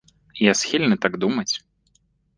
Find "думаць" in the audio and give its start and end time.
1.27-1.49